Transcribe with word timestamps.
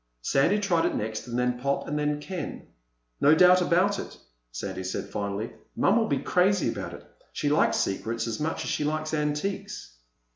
Sandy 0.23 0.57
tried 0.59 0.85
it 0.87 0.95
next, 0.95 1.27
and 1.27 1.37
then 1.37 1.59
Pop 1.59 1.87
and 1.87 1.99
then 1.99 2.19
Ken. 2.19 2.65
"No 3.19 3.35
doubt 3.35 3.61
about 3.61 3.99
it," 3.99 4.17
Sandy 4.51 4.83
said 4.83 5.09
finally. 5.09 5.53
"Mom'll 5.75 6.07
be 6.07 6.17
crazy 6.17 6.69
about 6.69 6.95
it. 6.95 7.03
She 7.31 7.49
likes 7.49 7.77
secrets 7.77 8.25
as 8.25 8.39
much 8.39 8.63
as 8.63 8.71
she 8.71 8.83
likes 8.83 9.13
antiques." 9.13 9.97